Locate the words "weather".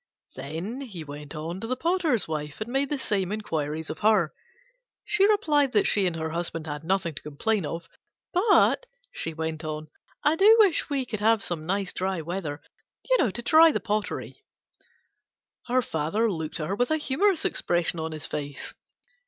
12.19-12.63